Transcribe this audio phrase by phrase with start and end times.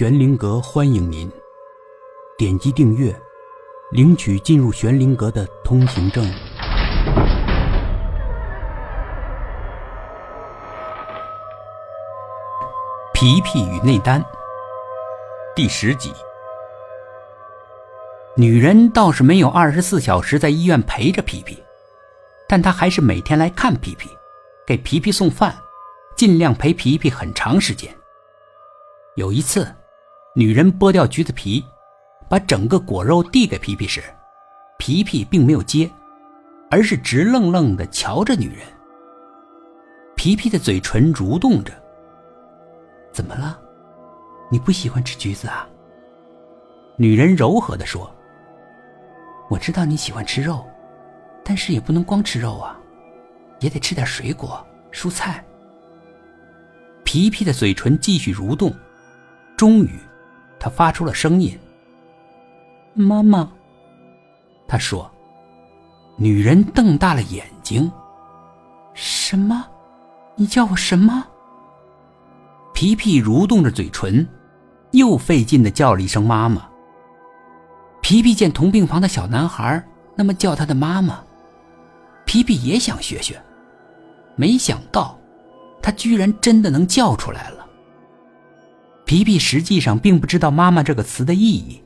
[0.00, 1.30] 玄灵阁欢迎您，
[2.38, 3.14] 点击订阅，
[3.90, 6.24] 领取进入玄灵阁的通行证。
[13.12, 14.24] 皮皮与内丹，
[15.54, 16.10] 第十集。
[18.34, 21.62] 女人倒是没有二十四小时在医院陪着皮皮，
[22.48, 24.08] 但她还是每天来看皮皮，
[24.66, 25.54] 给皮皮送饭，
[26.16, 27.94] 尽量陪皮皮很长时间。
[29.16, 29.70] 有一次，
[30.40, 31.62] 女人剥掉橘子皮，
[32.26, 34.02] 把整个果肉递给皮皮时，
[34.78, 35.86] 皮皮并没有接，
[36.70, 38.66] 而是直愣愣地瞧着女人。
[40.16, 41.74] 皮皮的嘴唇蠕动着。
[43.12, 43.60] 怎么了？
[44.50, 45.68] 你不喜欢吃橘子啊？
[46.96, 48.10] 女人柔和地说
[49.50, 50.66] ：“我知道你喜欢吃肉，
[51.44, 52.80] 但是也不能光吃肉啊，
[53.58, 55.44] 也得吃点水果、蔬菜。”
[57.04, 58.74] 皮皮的嘴唇继续蠕动。
[59.54, 60.00] 终于，
[60.60, 61.58] 他发出了声音
[62.94, 63.50] ：“妈妈。”
[64.68, 65.10] 他说。
[66.16, 67.90] 女人瞪大了眼睛
[68.92, 69.66] ：“什么？
[70.36, 71.24] 你叫我什么？”
[72.74, 74.28] 皮皮蠕动着嘴唇，
[74.90, 76.68] 又费劲的叫了一声“妈妈”。
[78.02, 79.82] 皮皮见同病房的小男孩
[80.14, 81.24] 那么叫他的妈妈，
[82.26, 83.42] 皮皮也想学学，
[84.36, 85.18] 没想到，
[85.80, 87.59] 他居然真的能叫出来了。
[89.10, 91.82] 皮皮实际上并不知道“妈妈”这个词的意义，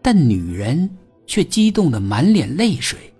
[0.00, 0.88] 但女人
[1.26, 3.12] 却激动的满脸泪水。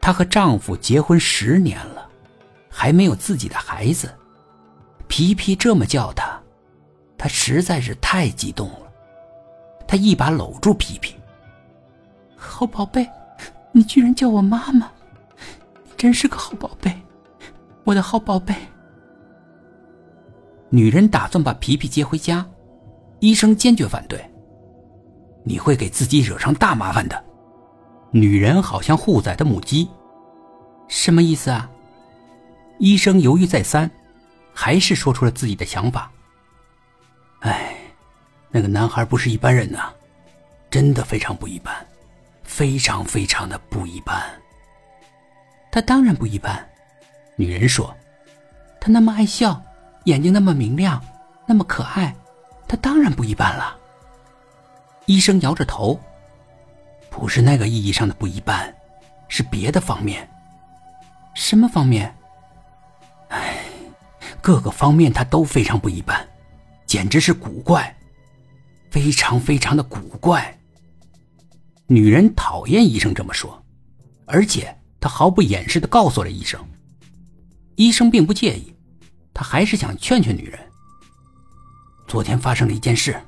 [0.00, 2.08] 她和丈夫结婚十年了，
[2.68, 4.14] 还没有自己的孩子。
[5.08, 6.40] 皮皮这么叫她，
[7.18, 8.92] 她实在是太激动了。
[9.88, 11.16] 她一把搂住皮皮
[12.38, 13.04] ：“好宝贝，
[13.72, 14.88] 你居然叫我妈妈，
[15.82, 16.96] 你真是个好宝贝，
[17.82, 18.54] 我的好宝贝。”
[20.70, 22.46] 女人打算把皮皮接回家，
[23.18, 24.24] 医生坚决反对。
[25.44, 27.24] 你会给自己惹上大麻烦的。
[28.12, 29.88] 女人好像护崽的母鸡，
[30.86, 31.68] 什么意思啊？
[32.78, 33.90] 医生犹豫再三，
[34.54, 36.10] 还是说出了自己的想法。
[37.40, 37.74] 哎，
[38.50, 39.92] 那个男孩不是一般人呐，
[40.70, 41.74] 真的非常不一般，
[42.44, 44.22] 非常非常的不一般。
[45.72, 46.64] 他当然不一般，
[47.34, 47.92] 女人说，
[48.80, 49.60] 他那么爱笑。
[50.04, 51.02] 眼睛那么明亮，
[51.46, 52.14] 那么可爱，
[52.66, 53.76] 他当然不一般了。
[55.06, 56.00] 医生摇着头，
[57.10, 58.74] 不是那个意义上的不一般，
[59.28, 60.28] 是别的方面。
[61.34, 62.14] 什么方面？
[63.28, 63.64] 哎，
[64.40, 66.28] 各个方面他都非常不一般，
[66.86, 67.96] 简直是古怪，
[68.90, 70.58] 非常非常的古怪。
[71.86, 73.62] 女人讨厌医生这么说，
[74.26, 76.64] 而且她毫不掩饰的告诉了医生。
[77.74, 78.74] 医生并不介意。
[79.40, 80.70] 他还是想劝劝女人。
[82.06, 83.18] 昨天发生了一件事，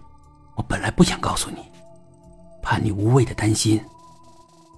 [0.55, 1.67] 我本来不想告诉你，
[2.63, 3.83] 怕你无谓的担心。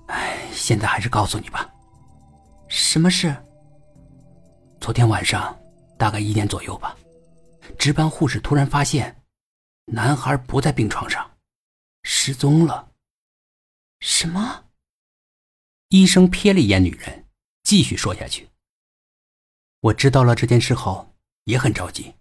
[0.06, 1.68] 哎，现在还是告诉你吧。
[2.68, 3.34] 什么事？
[4.80, 5.58] 昨天晚上
[5.98, 6.96] 大概一点左右吧，
[7.76, 9.20] 值班护士突然发现，
[9.86, 11.28] 男孩不在病床上，
[12.04, 12.92] 失踪了。
[13.98, 14.66] 什么？
[15.88, 17.26] 医生瞥了一眼女人，
[17.64, 18.48] 继续说下去。
[19.80, 21.10] 我知道了这件事后。
[21.44, 22.14] 也很着急，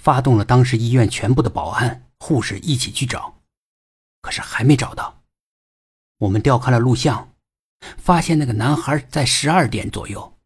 [0.00, 3.40] 发动了当时医院全部的保安、护士一起去找，
[4.20, 5.22] 可是还没找到。
[6.18, 7.34] 我们调看了录像，
[7.98, 10.38] 发现那个男孩在十二点左右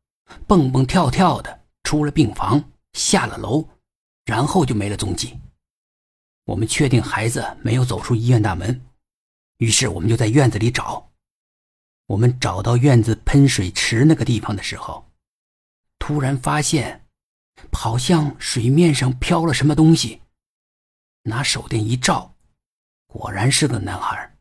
[0.46, 3.68] 蹦蹦跳跳的出了病房，下了楼，
[4.24, 5.38] 然后就没了踪迹。
[6.46, 8.86] 我们确定孩子没有走出医院大门，
[9.58, 11.10] 于是我们就在院子里找。
[12.06, 15.10] 我们找到院子喷水池那个地方的时候，
[15.98, 17.04] 突然发现。
[17.72, 20.20] 好像水面上飘了什么东西，
[21.22, 22.34] 拿手电一照，
[23.06, 24.36] 果然是个男孩。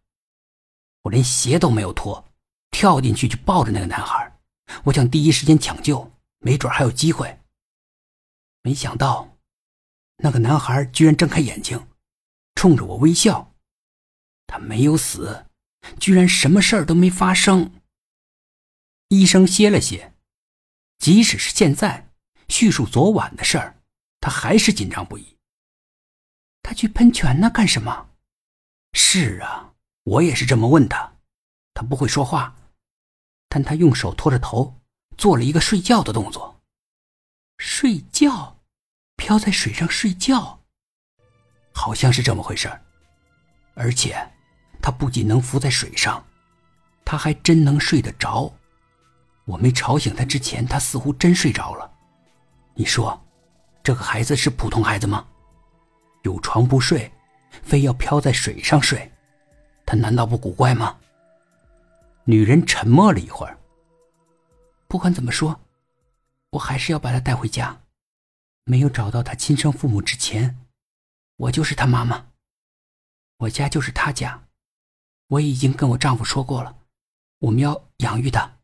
[1.03, 2.25] 我连鞋都没有脱，
[2.71, 4.39] 跳进去就抱着那个男孩，
[4.83, 7.39] 我想第一时间抢救，没准还有机会。
[8.63, 9.37] 没想到，
[10.17, 11.87] 那个男孩居然睁开眼睛，
[12.55, 13.53] 冲着我微笑。
[14.47, 15.45] 他没有死，
[15.99, 17.71] 居然什么事儿都没发生。
[19.09, 20.13] 医生歇了歇，
[20.97, 22.06] 即使是现在。
[22.49, 23.75] 叙述昨晚的事儿，
[24.19, 25.37] 他还是紧张不已。
[26.63, 28.09] 他去喷泉那，干什么？
[28.93, 29.73] 是啊，
[30.03, 31.13] 我也是这么问他。
[31.73, 32.55] 他不会说话，
[33.47, 34.81] 但他用手托着头，
[35.17, 36.59] 做了一个睡觉的动作。
[37.57, 38.59] 睡觉，
[39.15, 40.59] 飘在水上睡觉，
[41.73, 42.81] 好像是这么回事儿。
[43.75, 44.17] 而且，
[44.81, 46.25] 他不仅能浮在水上，
[47.05, 48.51] 他还真能睡得着。
[49.45, 51.96] 我没吵醒他之前，他似乎真睡着了。
[52.79, 53.19] 你说，
[53.81, 55.27] 这个孩子是普通孩子吗？
[56.21, 57.11] 有床不睡，
[57.63, 59.11] 非要漂在水上睡，
[59.83, 60.95] 他难道不古怪吗？
[62.23, 63.57] 女人沉默了一会儿。
[64.87, 65.59] 不管怎么说，
[66.51, 67.81] 我还是要把他带回家。
[68.65, 70.59] 没有找到他亲生父母之前，
[71.37, 72.27] 我就是他妈妈。
[73.37, 74.43] 我家就是他家，
[75.29, 76.77] 我已经跟我丈夫说过了，
[77.39, 78.59] 我们要养育他，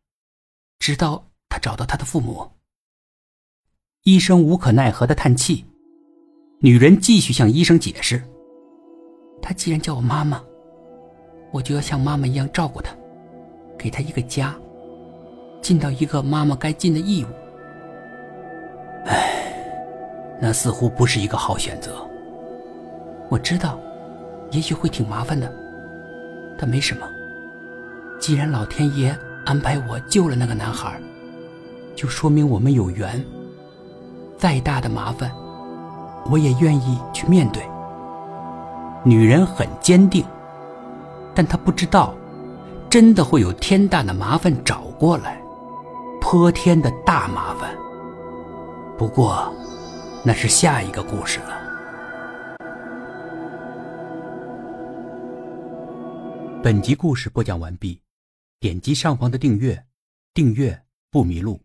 [0.77, 2.51] 直到他找到他的父母。
[4.03, 5.63] 医生无可奈何的叹气，
[6.59, 8.21] 女人继续向医生解释
[9.41, 10.43] ：“他既然叫我妈妈，
[11.53, 12.93] 我就要像妈妈一样照顾他，
[13.77, 14.53] 给他一个家，
[15.61, 17.27] 尽到一个妈妈该尽的义务。”
[19.07, 19.55] 唉，
[20.41, 22.05] 那似乎不是一个好选择。
[23.29, 23.79] 我知道。
[24.51, 25.51] 也许会挺麻烦的，
[26.59, 27.09] 但没什么。
[28.19, 31.01] 既然老天爷安排我救了那个男孩，
[31.95, 33.19] 就说明我们有缘。
[34.43, 35.33] 再大的麻烦，
[36.29, 37.63] 我也愿意去面对。
[39.05, 40.25] 女人很坚定，
[41.33, 42.13] 但她不知道，
[42.89, 45.41] 真的会有天大的麻烦找过来，
[46.19, 47.73] 泼天的大麻烦。
[48.97, 49.49] 不过，
[50.25, 51.61] 那是下一个故事了。
[56.61, 58.01] 本集故事播讲完毕，
[58.59, 59.85] 点击上方的订阅，
[60.33, 61.61] 订阅不迷路。